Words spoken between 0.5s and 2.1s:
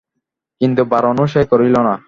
কিন্তু বারণও সে করিল না।